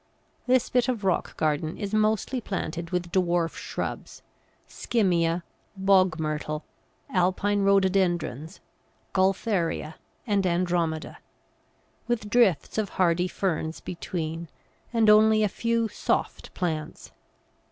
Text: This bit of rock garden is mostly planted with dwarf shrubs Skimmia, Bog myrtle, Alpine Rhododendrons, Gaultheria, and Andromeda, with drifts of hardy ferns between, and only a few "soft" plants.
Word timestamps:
This 0.47 0.67
bit 0.67 0.87
of 0.87 1.03
rock 1.03 1.37
garden 1.37 1.77
is 1.77 1.93
mostly 1.93 2.41
planted 2.41 2.89
with 2.89 3.11
dwarf 3.11 3.53
shrubs 3.55 4.23
Skimmia, 4.67 5.43
Bog 5.77 6.19
myrtle, 6.19 6.63
Alpine 7.11 7.61
Rhododendrons, 7.61 8.61
Gaultheria, 9.13 9.97
and 10.25 10.47
Andromeda, 10.47 11.19
with 12.07 12.31
drifts 12.31 12.79
of 12.79 12.89
hardy 12.97 13.27
ferns 13.27 13.79
between, 13.79 14.47
and 14.91 15.07
only 15.07 15.43
a 15.43 15.47
few 15.47 15.87
"soft" 15.87 16.51
plants. 16.55 17.11